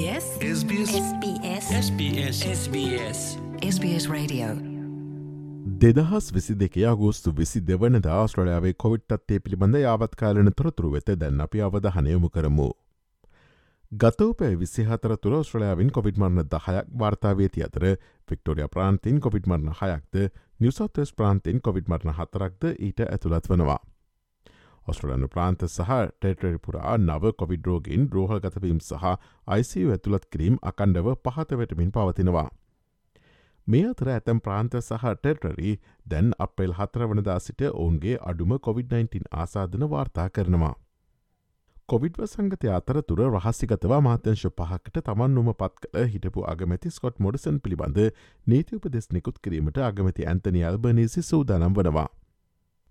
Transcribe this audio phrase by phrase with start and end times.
[0.00, 0.26] SBS?
[0.40, 0.90] SBS.
[0.90, 1.64] SBS.
[1.78, 2.36] SBS.
[2.52, 3.18] SBS.
[3.64, 4.46] SBS Radio.
[5.80, 12.30] දෙදහස් විසි දෙකේ අගෝස්තු විසි දෙවන ආස්ට්‍රලයාාවේ කොවිට්ටත්තේ පිළිබඳ යාවත්කාලන තොරතුරු වෙත දැන් අපි අවධහනයමු
[12.30, 12.70] කරමු.
[13.92, 17.84] ගතවපෑ විසිහතර තුර ස්ට්‍රලයාාවින් කොවිඩ්මරණ දහයක් වාර්තාවේති අතර
[18.30, 20.14] වික්ටෝරිය ප්‍රාන්තින් කොවිඩ්මරණ හයක්ද
[20.60, 23.80] නිවසත්වස් ප්‍රාන්තින් කොවිඩ්මරණ හතරක්ද ඊට ඇතුළත් වනවා.
[24.86, 29.06] ඔස්ට්‍රලයනු ප්‍රාන්ත සහ ටෙටරිපුරා නව කොවිඩ්රෝගින් රෝහල් ගතවීම් සහ
[29.58, 32.48] ICU ඇතුළත් කිරීම් අකණ්ඩව පහතවැටමින් පවතිනවා.
[33.66, 35.72] මේ අතර ඇතැම් ප්‍රාන්ත සහ ටෙටරි
[36.06, 40.74] දැන් අපෙල් හතර වනදා සිට ඔවුන්ගේ අඩුම COොVID-19 ආසාධන වාර්තා කරනවා.
[41.88, 47.98] කොවිඩ්ව සංගතය අතරතුර රහස්සිගතව මාත්‍යංශ පහකට තමන් නොම පත් කළ හිටපු අගමැති ස්කොට් මොඩසන් පිළිබඳ
[48.46, 52.08] නීති උපදෙස් නිකුත් කිරීමට අගමැති ඇන්තනි අල්බනීසි සූදානම් වනවා.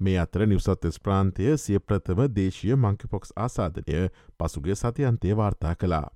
[0.00, 4.08] මේ අතර නිවසත්ස් ප්‍රාන්තය සිය ප්‍රථම දේශීය මංකිපොක්ස් ආසාධනය
[4.38, 6.08] පසුගේ සතියන්තය වාර්තා කලා.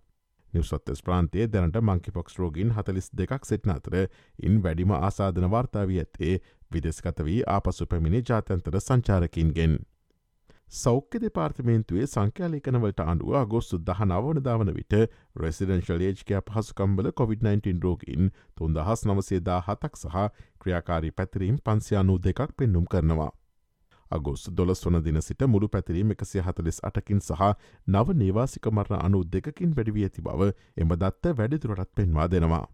[0.53, 3.97] නිවසත්ස් ප්‍රාන්තේ දැනට මංකිපොක්ස් රෝගින් හතලිස් දෙකක් සිට්න අතර
[4.41, 6.35] ඉන් වැඩිම ආසාධන වාර්තාවී ඇත්තේ
[6.71, 9.79] විදෙස්කත වී ආපසු පැමිණි ජාතන්තර සංචාරකින්ගෙන්.
[10.73, 14.97] සෞඛ්‍ය දෙපාර්තමේන්තුවේ සංඛ්‍යාලේකනවලට අනුව අගොස්තු දහ නවනදාවන විට
[15.37, 20.25] රෙසිඩන්ශල් ඒජ්කයා පහසුකම්බල COොVID-19 රෝගින් තුන් දහස් නවසේදා හතක් සහ
[20.61, 23.33] ක්‍රියාකාරී පැතිරීම් පන්සියානූ දෙකක් පෙන්නුම් කරනවා.
[24.11, 27.45] අගොස් දොළස් වන දින සිට මුළු පැතිරීම එකසිය හතලෙස් අටකින් සහ
[27.87, 32.67] නව නේවාසික මරණ අනු දෙකින් වැඩිවිය ඇති බව එම දත්ත වැඩිදුරටත් පෙන්වා දෙනවා.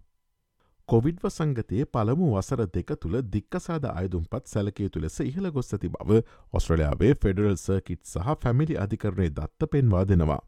[0.89, 6.19] කොවිඩ්ව සංගතයේ පළමු වසර දෙක තුළ දික්කසාද අයදුම්පත් සැලකයුතු ලෙස ඉහළ ගොස් ඇති බව
[6.53, 10.43] ඔස්ට්‍රලයාාවේ ෆෙඩරල් සර්කිට් සහ ෆැමිලි අධිකරණය දත්ත පෙන්වා දෙනවා.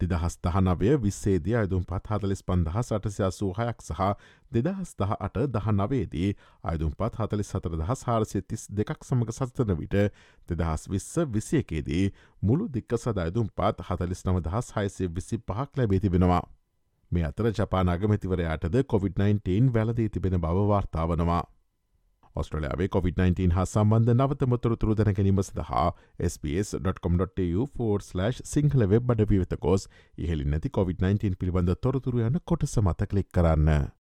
[0.00, 4.02] දෙදහස් දහනවය විස්සේදී අයදුම් පත් හතලිස් පන්දහස් අටසයාසූ හයක් සහ
[4.52, 6.30] දෙදහස් දහ අට දහ නවේදී
[6.64, 9.96] අයදුම් පත් හතලිස් සතර දහස් හාරසය තිස් දෙකක් සමඟ සස්තන විට
[10.48, 12.04] දෙදහස් විස්ස විසියකේදී
[12.42, 16.44] මුළු දික්කසද අයදුම් පත් හතලිස් නව දහස් හයිසේ විසි පහක් ලැබේ තිබෙනවා.
[17.10, 21.44] මේ අතර ජපාන අගමැතිවරයාටද COොVID-19 වැලදී තිබෙන බව වාර්තාවනවා.
[22.36, 25.92] ඔස්ට්‍රලයාාවේ COොVID-19 හා සම්බන්ධ නවතම තොරතුරු දැන ගැනීම සඳහා
[26.30, 29.88] SBS.com.tu4/ සිංහල වෙබ් අඩ විවත ගෝස්
[30.18, 33.95] ඉහලි නැති COොVID-19 පිළිබඳ තොරතුරු යන කොටස මත කලික් කරන්න.